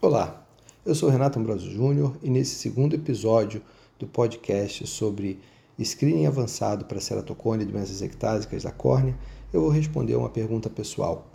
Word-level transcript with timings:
Olá, 0.00 0.46
eu 0.86 0.94
sou 0.94 1.10
Renato 1.10 1.40
Ambrosio 1.40 1.68
Júnior 1.72 2.16
e 2.22 2.30
nesse 2.30 2.54
segundo 2.54 2.94
episódio 2.94 3.60
do 3.98 4.06
podcast 4.06 4.86
sobre 4.86 5.40
screening 5.76 6.24
avançado 6.24 6.84
para 6.84 7.00
ceratocone 7.00 7.64
de 7.64 7.72
doenças 7.72 8.00
ectásicas 8.00 8.62
da 8.62 8.70
córnea, 8.70 9.18
eu 9.52 9.60
vou 9.60 9.70
responder 9.70 10.14
uma 10.14 10.28
pergunta 10.28 10.70
pessoal. 10.70 11.26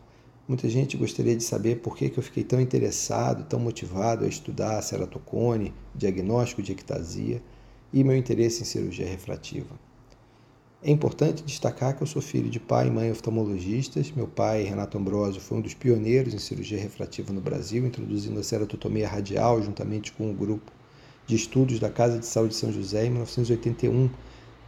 Muita 0.47 0.69
gente 0.69 0.95
gostaria 0.95 1.35
de 1.35 1.43
saber 1.43 1.81
por 1.81 1.97
que 1.97 2.17
eu 2.17 2.23
fiquei 2.23 2.45
tão 2.45 2.61
interessado, 2.61 3.43
tão 3.43 3.59
motivado 3.59 4.23
a 4.23 4.29
estudar 4.29 4.81
ceratocone, 4.81 5.73
diagnóstico 5.93 6.63
de 6.63 6.71
ectasia 6.71 7.43
e 7.91 8.01
meu 8.01 8.15
interesse 8.15 8.61
em 8.61 8.65
cirurgia 8.65 9.05
refrativa. 9.05 9.75
É 10.85 10.91
importante 10.91 11.43
destacar 11.43 11.95
que 11.95 12.03
eu 12.03 12.07
sou 12.07 12.21
filho 12.21 12.49
de 12.49 12.59
pai 12.59 12.87
e 12.87 12.91
mãe 12.91 13.09
oftalmologistas. 13.09 14.11
Meu 14.11 14.27
pai, 14.27 14.63
Renato 14.63 14.97
Ambrosio, 14.97 15.39
foi 15.39 15.59
um 15.59 15.61
dos 15.61 15.73
pioneiros 15.73 16.33
em 16.33 16.37
cirurgia 16.37 16.77
refrativa 16.77 17.31
no 17.31 17.39
Brasil, 17.39 17.87
introduzindo 17.87 18.37
a 18.37 18.43
ceratotomia 18.43 19.07
radial 19.07 19.61
juntamente 19.61 20.11
com 20.11 20.29
o 20.29 20.33
grupo 20.33 20.73
de 21.25 21.37
estudos 21.37 21.79
da 21.79 21.89
Casa 21.89 22.19
de 22.19 22.25
Saúde 22.25 22.49
de 22.49 22.59
São 22.59 22.69
José 22.69 23.05
em 23.05 23.11
1981. 23.11 24.09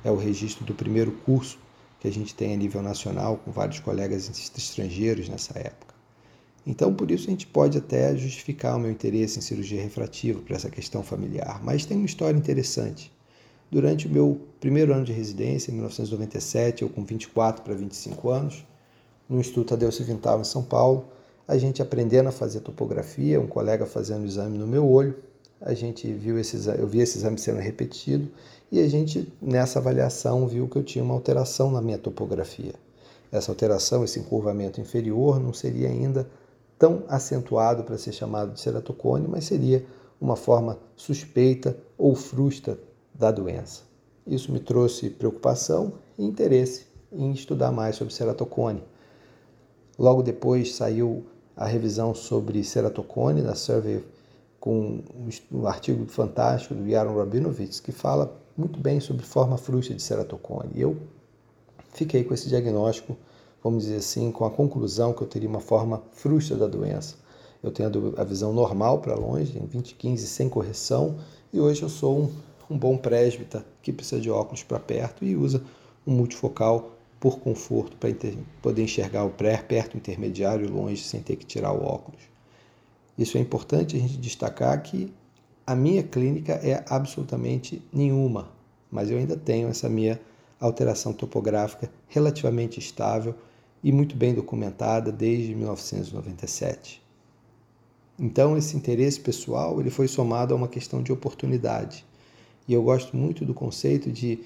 É 0.05 0.09
o 0.09 0.15
registro 0.15 0.63
do 0.63 0.73
primeiro 0.73 1.11
curso 1.11 1.59
que 1.99 2.07
a 2.07 2.11
gente 2.11 2.33
tem 2.33 2.53
a 2.53 2.57
nível 2.57 2.81
nacional, 2.81 3.35
com 3.43 3.51
vários 3.51 3.79
colegas 3.79 4.29
estrangeiros 4.57 5.27
nessa 5.27 5.59
época. 5.59 5.93
Então, 6.65 6.93
por 6.93 7.11
isso, 7.11 7.27
a 7.27 7.31
gente 7.31 7.45
pode 7.45 7.77
até 7.77 8.15
justificar 8.15 8.77
o 8.77 8.79
meu 8.79 8.89
interesse 8.89 9.37
em 9.37 9.41
cirurgia 9.41 9.81
refrativa 9.81 10.41
para 10.41 10.55
essa 10.55 10.69
questão 10.69 11.03
familiar. 11.03 11.61
Mas 11.61 11.85
tem 11.85 11.97
uma 11.97 12.05
história 12.05 12.37
interessante. 12.37 13.11
Durante 13.71 14.07
o 14.07 14.09
meu 14.09 14.39
primeiro 14.59 14.93
ano 14.93 15.03
de 15.03 15.11
residência, 15.11 15.71
em 15.71 15.75
1997, 15.75 16.83
eu 16.83 16.89
com 16.89 17.03
24 17.03 17.63
para 17.63 17.73
25 17.73 18.29
anos, 18.29 18.65
no 19.27 19.39
Instituto 19.39 19.69
Tadeu 19.69 19.91
Civintal, 19.91 20.39
em 20.39 20.43
São 20.43 20.63
Paulo, 20.63 21.05
a 21.47 21.57
gente 21.57 21.81
aprendendo 21.81 22.29
a 22.29 22.31
fazer 22.31 22.59
topografia, 22.61 23.39
um 23.39 23.47
colega 23.47 23.85
fazendo 23.85 24.23
o 24.23 24.25
exame 24.25 24.57
no 24.57 24.67
meu 24.67 24.87
olho, 24.87 25.15
a 25.61 25.73
gente 25.73 26.11
viu 26.11 26.37
esse, 26.39 26.67
eu 26.77 26.87
vi 26.87 26.99
esse 26.99 27.17
exame 27.17 27.37
sendo 27.37 27.59
repetido 27.59 28.29
e 28.71 28.79
a 28.79 28.87
gente, 28.87 29.31
nessa 29.41 29.79
avaliação, 29.79 30.47
viu 30.47 30.67
que 30.67 30.77
eu 30.77 30.83
tinha 30.83 31.03
uma 31.03 31.13
alteração 31.13 31.71
na 31.71 31.81
minha 31.81 31.97
topografia. 31.97 32.73
Essa 33.31 33.51
alteração, 33.51 34.03
esse 34.03 34.19
encurvamento 34.19 34.79
inferior, 34.79 35.39
não 35.39 35.53
seria 35.53 35.89
ainda 35.89 36.27
tão 36.77 37.03
acentuado 37.07 37.83
para 37.83 37.97
ser 37.97 38.11
chamado 38.11 38.53
de 38.53 38.61
ceratocone, 38.61 39.27
mas 39.27 39.45
seria 39.45 39.85
uma 40.19 40.35
forma 40.35 40.77
suspeita 40.95 41.77
ou 41.97 42.15
frusta 42.15 42.77
da 43.17 43.31
doença. 43.31 43.83
Isso 44.27 44.51
me 44.51 44.59
trouxe 44.59 45.09
preocupação 45.09 45.93
e 46.17 46.25
interesse 46.25 46.87
em 47.11 47.31
estudar 47.31 47.71
mais 47.71 47.95
sobre 47.95 48.13
ceratocone. 48.13 48.83
Logo 49.97 50.21
depois 50.21 50.75
saiu 50.75 51.25
a 51.55 51.65
revisão 51.65 52.13
sobre 52.13 52.63
ceratocone 52.63 53.41
da 53.41 53.55
Survey 53.55 54.03
com 54.59 55.03
um 55.51 55.67
artigo 55.67 56.05
fantástico 56.07 56.73
do 56.73 56.87
Yaron 56.87 57.15
Rabinovitz 57.17 57.79
que 57.79 57.91
fala 57.91 58.35
muito 58.57 58.79
bem 58.79 58.99
sobre 58.99 59.25
forma 59.25 59.57
frusta 59.57 59.93
de 59.93 60.01
ceratocone. 60.01 60.71
Eu 60.75 60.97
fiquei 61.93 62.23
com 62.23 62.33
esse 62.33 62.49
diagnóstico, 62.49 63.15
vamos 63.63 63.83
dizer 63.83 63.97
assim, 63.97 64.31
com 64.31 64.43
a 64.43 64.49
conclusão 64.49 65.13
que 65.13 65.21
eu 65.21 65.27
teria 65.27 65.47
uma 65.47 65.59
forma 65.59 66.01
frusta 66.11 66.55
da 66.55 66.67
doença. 66.67 67.15
Eu 67.63 67.71
tenho 67.71 68.13
a 68.17 68.23
visão 68.23 68.53
normal 68.53 68.99
para 68.99 69.15
longe, 69.15 69.57
em 69.57 69.65
20/15 69.65 70.27
sem 70.27 70.49
correção, 70.49 71.15
e 71.53 71.59
hoje 71.59 71.81
eu 71.81 71.89
sou 71.89 72.19
um 72.19 72.31
um 72.69 72.77
bom 72.77 72.97
presbita 72.97 73.65
que 73.81 73.93
precisa 73.93 74.21
de 74.21 74.29
óculos 74.29 74.63
para 74.63 74.79
perto 74.79 75.23
e 75.23 75.35
usa 75.35 75.63
um 76.05 76.13
multifocal 76.13 76.91
por 77.19 77.39
conforto 77.39 77.97
para 77.97 78.09
poder 78.61 78.83
enxergar 78.83 79.23
o 79.23 79.29
pré, 79.29 79.57
perto, 79.57 79.97
intermediário 79.97 80.65
e 80.65 80.69
longe 80.69 81.03
sem 81.03 81.21
ter 81.21 81.35
que 81.35 81.45
tirar 81.45 81.71
o 81.71 81.83
óculos. 81.83 82.21
Isso 83.17 83.37
é 83.37 83.41
importante 83.41 83.95
a 83.95 83.99
gente 83.99 84.17
destacar 84.17 84.81
que 84.83 85.11
a 85.65 85.75
minha 85.75 86.03
clínica 86.03 86.53
é 86.53 86.83
absolutamente 86.87 87.81
nenhuma, 87.91 88.49
mas 88.91 89.09
eu 89.09 89.17
ainda 89.17 89.35
tenho 89.35 89.69
essa 89.69 89.89
minha 89.89 90.19
alteração 90.59 91.13
topográfica 91.13 91.89
relativamente 92.07 92.79
estável 92.79 93.33
e 93.83 93.91
muito 93.91 94.15
bem 94.15 94.33
documentada 94.33 95.11
desde 95.11 95.55
1997. 95.55 97.01
Então 98.19 98.57
esse 98.57 98.75
interesse 98.77 99.19
pessoal 99.19 99.79
ele 99.79 99.89
foi 99.89 100.07
somado 100.07 100.53
a 100.53 100.57
uma 100.57 100.67
questão 100.67 101.01
de 101.01 101.11
oportunidade. 101.11 102.05
E 102.67 102.73
eu 102.73 102.81
gosto 102.81 103.15
muito 103.15 103.45
do 103.45 103.53
conceito 103.53 104.11
de 104.11 104.39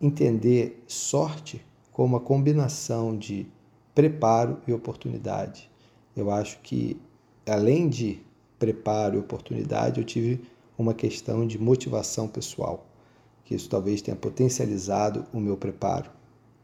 entender 0.00 0.82
sorte 0.86 1.64
como 1.92 2.16
uma 2.16 2.20
combinação 2.20 3.16
de 3.16 3.46
preparo 3.94 4.58
e 4.66 4.72
oportunidade. 4.72 5.70
Eu 6.16 6.30
acho 6.30 6.58
que, 6.60 7.00
além 7.46 7.88
de 7.88 8.20
preparo 8.58 9.16
e 9.16 9.18
oportunidade, 9.18 10.00
eu 10.00 10.04
tive 10.04 10.40
uma 10.76 10.94
questão 10.94 11.46
de 11.46 11.58
motivação 11.58 12.26
pessoal, 12.26 12.86
que 13.44 13.54
isso 13.54 13.68
talvez 13.68 14.02
tenha 14.02 14.16
potencializado 14.16 15.24
o 15.32 15.38
meu 15.38 15.56
preparo. 15.56 16.10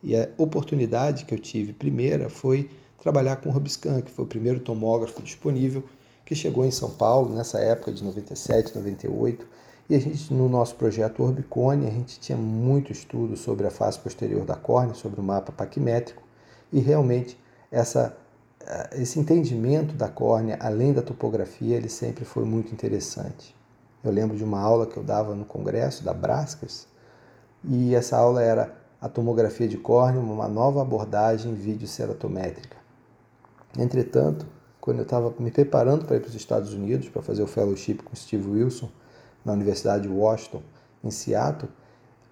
E 0.03 0.17
a 0.17 0.29
oportunidade 0.37 1.25
que 1.25 1.35
eu 1.35 1.39
tive 1.39 1.73
primeira 1.73 2.29
foi 2.29 2.71
trabalhar 3.01 3.37
com 3.37 3.49
o 3.49 3.53
Robiscan, 3.53 4.01
que 4.01 4.11
foi 4.11 4.25
o 4.25 4.29
primeiro 4.29 4.61
tomógrafo 4.61 5.23
disponível 5.23 5.85
que 6.25 6.35
chegou 6.35 6.65
em 6.65 6.71
São 6.71 6.91
Paulo 6.91 7.35
nessa 7.35 7.59
época 7.59 7.93
de 7.93 8.05
97, 8.05 8.75
98 8.75 9.47
e 9.89 9.95
a 9.95 9.99
gente, 9.99 10.33
no 10.35 10.49
nosso 10.49 10.75
projeto 10.75 11.23
Orbicone, 11.23 11.87
a 11.87 11.91
gente 11.91 12.21
tinha 12.21 12.37
muito 12.37 12.93
estudo 12.93 13.37
sobre 13.37 13.67
a 13.67 13.71
face 13.71 13.99
posterior 13.99 14.45
da 14.45 14.55
córnea, 14.55 14.95
sobre 14.95 15.19
o 15.19 15.23
mapa 15.23 15.51
paquimétrico, 15.51 16.23
e 16.71 16.79
realmente 16.79 17.41
essa, 17.73 18.15
eh, 18.61 19.01
esse 19.01 19.19
entendimento 19.19 19.95
da 19.95 20.09
córnea, 20.09 20.59
além 20.61 20.93
da 20.93 21.01
topografia, 21.01 21.77
ele 21.77 21.89
sempre 21.89 22.27
foi 22.27 22.45
muito 22.45 22.71
interessante. 22.71 23.57
Eu 24.05 24.13
lembro 24.13 24.37
de 24.37 24.45
uma 24.45 24.61
aula 24.61 24.87
que 24.87 24.97
eu 24.97 25.03
dava 25.03 25.35
no 25.35 25.47
congresso 25.47 26.05
da 26.05 26.13
Brascas, 26.13 26.87
e 27.65 27.95
essa 27.95 28.17
aula 28.17 28.43
era 28.43 28.75
a 29.01 29.09
tomografia 29.09 29.67
de 29.67 29.79
córnea, 29.79 30.21
uma 30.21 30.49
nova 30.49 30.83
abordagem 30.83 31.55
vídeo-ceratométrica. 31.55 32.77
Entretanto, 33.79 34.47
quando 34.81 34.99
eu 34.99 35.05
estava 35.05 35.33
me 35.39 35.51
preparando 35.51 36.05
para 36.05 36.17
ir 36.17 36.21
para 36.21 36.29
os 36.29 36.35
Estados 36.35 36.75
Unidos 36.75 37.09
para 37.09 37.23
fazer 37.23 37.43
o 37.43 37.47
fellowship 37.47 37.97
com 37.97 38.15
Steve 38.15 38.49
Wilson, 38.49 38.91
na 39.49 39.55
Universidade 39.55 40.03
de 40.03 40.09
Washington, 40.09 40.63
em 41.03 41.11
Seattle, 41.11 41.71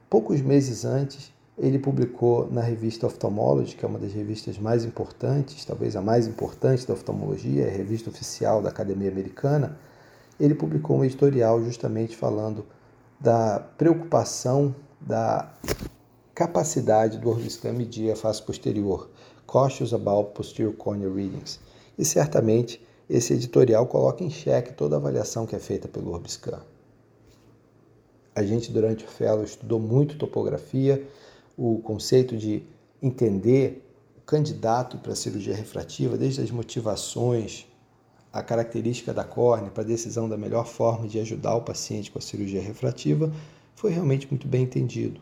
poucos 0.08 0.40
meses 0.40 0.84
antes, 0.84 1.32
ele 1.58 1.78
publicou 1.78 2.50
na 2.50 2.60
revista 2.60 3.06
Ophthalmology, 3.06 3.74
que 3.74 3.84
é 3.84 3.88
uma 3.88 3.98
das 3.98 4.12
revistas 4.12 4.58
mais 4.58 4.84
importantes, 4.84 5.64
talvez 5.64 5.96
a 5.96 6.02
mais 6.02 6.26
importante 6.26 6.86
da 6.86 6.92
oftalmologia, 6.92 7.64
é 7.64 7.68
a 7.68 7.76
revista 7.76 8.10
oficial 8.10 8.60
da 8.60 8.68
Academia 8.68 9.10
Americana, 9.10 9.78
ele 10.38 10.54
publicou 10.54 10.98
um 10.98 11.04
editorial 11.04 11.62
justamente 11.64 12.14
falando 12.14 12.66
da 13.18 13.58
preocupação 13.78 14.74
da 15.00 15.50
capacidade 16.34 17.18
do 17.18 17.30
Orbiscan 17.30 17.72
medir 17.72 18.12
a 18.12 18.16
face 18.16 18.42
posterior, 18.42 19.08
cautious 19.46 19.94
about 19.94 20.32
posterior 20.32 20.74
corneal 20.74 21.14
readings. 21.14 21.58
E 21.98 22.04
certamente 22.04 22.86
esse 23.08 23.32
editorial 23.32 23.86
coloca 23.86 24.22
em 24.22 24.28
xeque 24.28 24.74
toda 24.74 24.96
a 24.96 24.98
avaliação 24.98 25.46
que 25.46 25.56
é 25.56 25.58
feita 25.58 25.88
pelo 25.88 26.12
Orbiscan. 26.12 26.60
A 28.36 28.42
gente, 28.42 28.70
durante 28.70 29.02
o 29.02 29.08
fellow, 29.08 29.42
estudou 29.42 29.80
muito 29.80 30.18
topografia, 30.18 31.02
o 31.56 31.78
conceito 31.78 32.36
de 32.36 32.62
entender 33.02 33.82
o 34.14 34.20
candidato 34.20 34.98
para 34.98 35.14
a 35.14 35.16
cirurgia 35.16 35.54
refrativa, 35.54 36.18
desde 36.18 36.42
as 36.42 36.50
motivações, 36.50 37.66
a 38.30 38.42
característica 38.42 39.14
da 39.14 39.24
córnea 39.24 39.70
para 39.70 39.82
a 39.82 39.86
decisão 39.86 40.28
da 40.28 40.36
melhor 40.36 40.66
forma 40.66 41.08
de 41.08 41.18
ajudar 41.18 41.54
o 41.54 41.62
paciente 41.62 42.10
com 42.10 42.18
a 42.18 42.20
cirurgia 42.20 42.60
refrativa, 42.60 43.32
foi 43.74 43.90
realmente 43.90 44.28
muito 44.28 44.46
bem 44.46 44.64
entendido. 44.64 45.18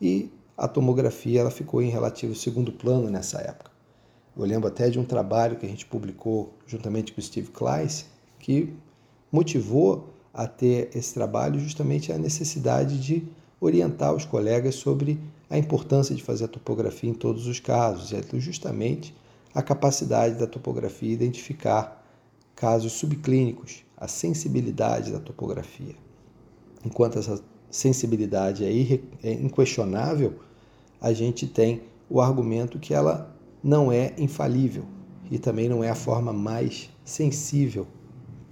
E 0.00 0.32
a 0.56 0.66
tomografia 0.66 1.42
ela 1.42 1.50
ficou 1.50 1.82
em 1.82 1.90
relativo 1.90 2.34
segundo 2.34 2.72
plano 2.72 3.10
nessa 3.10 3.42
época. 3.42 3.70
Eu 4.34 4.46
lembro 4.46 4.68
até 4.68 4.88
de 4.88 4.98
um 4.98 5.04
trabalho 5.04 5.56
que 5.56 5.66
a 5.66 5.68
gente 5.68 5.84
publicou 5.84 6.54
juntamente 6.66 7.12
com 7.12 7.20
o 7.20 7.22
Steve 7.22 7.50
Kleiss, 7.50 8.06
que 8.38 8.72
motivou 9.30 10.13
a 10.34 10.48
ter 10.48 10.90
esse 10.94 11.14
trabalho 11.14 11.60
justamente 11.60 12.12
a 12.12 12.18
necessidade 12.18 13.00
de 13.00 13.24
orientar 13.60 14.12
os 14.12 14.24
colegas 14.24 14.74
sobre 14.74 15.18
a 15.48 15.56
importância 15.56 16.14
de 16.14 16.22
fazer 16.22 16.46
a 16.46 16.48
topografia 16.48 17.08
em 17.08 17.14
todos 17.14 17.46
os 17.46 17.60
casos, 17.60 18.12
é 18.12 18.20
justamente 18.40 19.14
a 19.54 19.62
capacidade 19.62 20.34
da 20.34 20.46
topografia 20.46 21.12
identificar 21.12 22.04
casos 22.56 22.92
subclínicos, 22.92 23.84
a 23.96 24.08
sensibilidade 24.08 25.12
da 25.12 25.20
topografia. 25.20 25.94
Enquanto 26.84 27.18
essa 27.18 27.40
sensibilidade 27.70 28.64
é, 28.64 29.00
é 29.22 29.32
inquestionável, 29.32 30.40
a 31.00 31.12
gente 31.12 31.46
tem 31.46 31.82
o 32.10 32.20
argumento 32.20 32.78
que 32.78 32.92
ela 32.92 33.34
não 33.62 33.90
é 33.90 34.12
infalível 34.18 34.84
e 35.30 35.38
também 35.38 35.68
não 35.68 35.82
é 35.82 35.90
a 35.90 35.94
forma 35.94 36.32
mais 36.32 36.90
sensível 37.04 37.86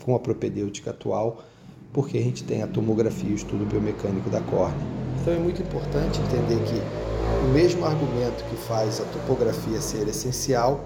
com 0.05 0.14
a 0.14 0.19
propedêutica 0.19 0.90
atual 0.90 1.43
porque 1.92 2.16
a 2.16 2.22
gente 2.22 2.44
tem 2.44 2.62
a 2.62 2.66
tomografia 2.66 3.28
e 3.28 3.32
o 3.32 3.36
estudo 3.36 3.66
biomecânico 3.66 4.30
da 4.30 4.40
córnea. 4.40 4.86
Então 5.20 5.34
é 5.34 5.38
muito 5.38 5.62
importante 5.62 6.20
entender 6.20 6.58
que 6.64 7.46
o 7.46 7.52
mesmo 7.52 7.84
argumento 7.84 8.42
que 8.48 8.56
faz 8.56 9.00
a 9.00 9.04
topografia 9.04 9.80
ser 9.80 10.08
essencial 10.08 10.84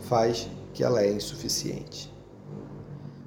faz 0.00 0.48
que 0.72 0.84
ela 0.84 1.02
é 1.02 1.10
insuficiente. 1.10 2.12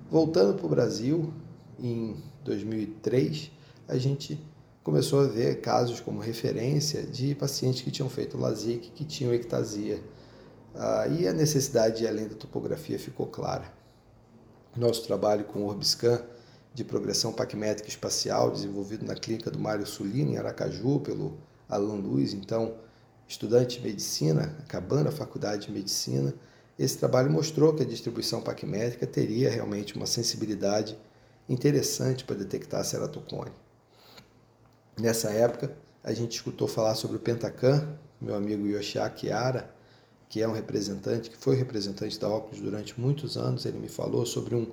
Voltando 0.09 0.53
para 0.55 0.65
o 0.65 0.69
Brasil, 0.69 1.33
em 1.79 2.15
2003, 2.43 3.51
a 3.87 3.97
gente 3.97 4.39
começou 4.83 5.21
a 5.21 5.27
ver 5.27 5.59
casos 5.59 5.99
como 5.99 6.19
referência 6.19 7.03
de 7.03 7.35
pacientes 7.35 7.81
que 7.81 7.91
tinham 7.91 8.09
feito 8.09 8.37
LASIK, 8.37 8.91
que 8.91 9.03
tinham 9.03 9.33
ectasia. 9.33 10.01
Ah, 10.75 11.07
e 11.07 11.27
a 11.27 11.33
necessidade 11.33 11.97
de 11.97 12.07
além 12.07 12.27
da 12.27 12.35
topografia 12.35 12.97
ficou 12.97 13.25
clara. 13.25 13.73
Nosso 14.75 15.03
trabalho 15.03 15.43
com 15.45 15.59
o 15.59 15.67
Orbiscan 15.67 16.21
de 16.73 16.83
progressão 16.83 17.33
paquimétrica 17.33 17.89
espacial, 17.89 18.51
desenvolvido 18.51 19.05
na 19.05 19.15
clínica 19.15 19.49
do 19.49 19.59
Mário 19.59 19.85
Sulino, 19.85 20.31
em 20.31 20.37
Aracaju, 20.37 20.99
pelo 20.99 21.37
Alan 21.67 21.95
Luiz, 21.95 22.33
então 22.33 22.75
estudante 23.27 23.79
de 23.79 23.85
medicina, 23.85 24.55
acabando 24.59 25.09
a 25.09 25.11
faculdade 25.11 25.67
de 25.67 25.71
medicina, 25.71 26.33
esse 26.79 26.97
trabalho 26.97 27.31
mostrou 27.31 27.73
que 27.73 27.83
a 27.83 27.85
distribuição 27.85 28.41
paquimétrica 28.41 29.05
teria 29.05 29.49
realmente 29.49 29.95
uma 29.95 30.05
sensibilidade 30.05 30.97
interessante 31.49 32.23
para 32.23 32.35
detectar 32.35 32.81
a 32.81 32.83
ceratocone. 32.83 33.51
Nessa 34.99 35.31
época, 35.31 35.75
a 36.03 36.13
gente 36.13 36.35
escutou 36.35 36.67
falar 36.67 36.95
sobre 36.95 37.17
o 37.17 37.19
Pentacan, 37.19 37.97
meu 38.21 38.35
amigo 38.35 38.67
Yoshiaki 38.67 39.31
Ara, 39.31 39.69
que 40.29 40.41
é 40.41 40.47
um 40.47 40.53
representante, 40.53 41.29
que 41.29 41.37
foi 41.37 41.55
representante 41.55 42.19
da 42.19 42.29
Oculus 42.29 42.59
durante 42.59 42.99
muitos 42.99 43.37
anos, 43.37 43.65
ele 43.65 43.79
me 43.79 43.89
falou 43.89 44.25
sobre 44.25 44.55
um, 44.55 44.71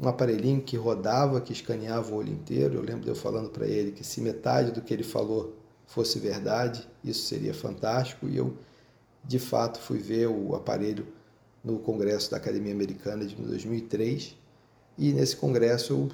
um 0.00 0.08
aparelhinho 0.08 0.62
que 0.62 0.76
rodava, 0.76 1.40
que 1.40 1.52
escaneava 1.52 2.10
o 2.12 2.16
olho 2.16 2.32
inteiro. 2.32 2.74
Eu 2.74 2.82
lembro 2.82 3.02
de 3.02 3.08
eu 3.08 3.14
falando 3.14 3.50
para 3.50 3.66
ele 3.66 3.92
que 3.92 4.02
se 4.02 4.20
metade 4.20 4.72
do 4.72 4.80
que 4.80 4.94
ele 4.94 5.02
falou 5.02 5.54
fosse 5.86 6.18
verdade, 6.18 6.88
isso 7.04 7.26
seria 7.26 7.52
fantástico. 7.52 8.28
E 8.28 8.36
eu, 8.36 8.54
de 9.24 9.38
fato, 9.38 9.78
fui 9.80 9.98
ver 9.98 10.28
o 10.28 10.54
aparelho 10.54 11.06
no 11.62 11.78
Congresso 11.80 12.30
da 12.30 12.36
Academia 12.36 12.72
Americana 12.72 13.26
de 13.26 13.34
2003. 13.34 14.36
E 14.96 15.12
nesse 15.12 15.36
congresso 15.36 15.92
eu 15.92 16.08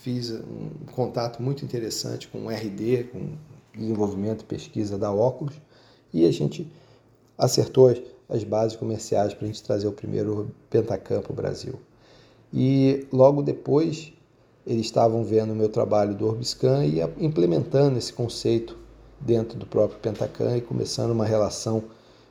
fiz 0.00 0.30
um 0.30 0.70
contato 0.92 1.42
muito 1.42 1.64
interessante 1.64 2.28
com 2.28 2.46
o 2.46 2.50
RD, 2.50 3.04
com 3.04 3.36
desenvolvimento 3.74 4.42
e 4.42 4.44
pesquisa 4.44 4.96
da 4.96 5.10
Oculus, 5.10 5.54
e 6.12 6.24
a 6.26 6.32
gente 6.32 6.70
acertou 7.36 7.88
as, 7.88 8.00
as 8.28 8.44
bases 8.44 8.76
comerciais 8.76 9.34
para 9.34 9.44
a 9.44 9.48
gente 9.48 9.62
trazer 9.62 9.88
o 9.88 9.92
primeiro 9.92 10.50
Pentacampo 10.70 11.32
Brasil. 11.32 11.80
E 12.56 13.04
logo 13.12 13.42
depois 13.42 14.12
eles 14.64 14.86
estavam 14.86 15.24
vendo 15.24 15.52
o 15.52 15.56
meu 15.56 15.68
trabalho 15.68 16.14
do 16.14 16.28
Orbiscan 16.28 16.86
e 16.86 17.00
implementando 17.18 17.98
esse 17.98 18.12
conceito 18.12 18.78
dentro 19.20 19.58
do 19.58 19.66
próprio 19.66 19.98
Pentacam 19.98 20.56
e 20.56 20.60
começando 20.60 21.10
uma 21.10 21.24
relação 21.24 21.82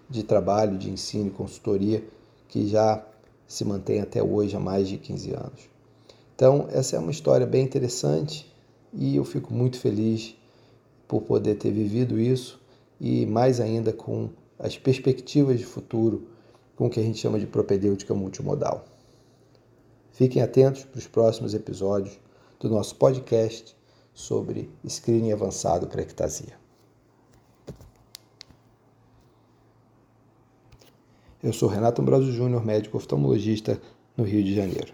de 0.09 0.23
trabalho, 0.23 0.77
de 0.77 0.89
ensino 0.89 1.27
e 1.27 1.31
consultoria 1.31 2.01
que 2.47 2.65
já 2.65 3.05
se 3.45 3.65
mantém 3.65 3.99
até 3.99 4.23
hoje 4.23 4.55
há 4.55 4.61
mais 4.61 4.87
de 4.87 4.97
15 4.97 5.31
anos. 5.31 5.69
Então, 6.33 6.67
essa 6.71 6.95
é 6.95 6.99
uma 6.99 7.11
história 7.11 7.45
bem 7.45 7.65
interessante 7.65 8.49
e 8.93 9.17
eu 9.17 9.25
fico 9.25 9.53
muito 9.53 9.77
feliz 9.77 10.37
por 11.05 11.23
poder 11.23 11.55
ter 11.55 11.71
vivido 11.71 12.17
isso 12.17 12.61
e 12.97 13.25
mais 13.25 13.59
ainda 13.59 13.91
com 13.91 14.29
as 14.57 14.77
perspectivas 14.77 15.59
de 15.59 15.65
futuro 15.65 16.29
com 16.77 16.85
o 16.85 16.89
que 16.89 17.01
a 17.01 17.03
gente 17.03 17.19
chama 17.19 17.37
de 17.37 17.45
propedêutica 17.45 18.13
multimodal. 18.13 18.85
Fiquem 20.13 20.44
atentos 20.44 20.83
para 20.83 21.00
os 21.00 21.07
próximos 21.07 21.56
episódios 21.56 22.19
do 22.60 22.69
nosso 22.69 22.95
podcast 22.95 23.75
sobre 24.13 24.69
screening 24.88 25.31
avançado 25.31 25.88
para 25.88 26.04
ectasia. 26.04 26.54
Eu 31.42 31.51
sou 31.51 31.68
Renato 31.68 32.00
Ambrosio 32.00 32.31
Júnior, 32.31 32.63
médico 32.63 32.98
oftalmologista 32.98 33.81
no 34.15 34.24
Rio 34.24 34.44
de 34.44 34.54
Janeiro. 34.54 34.94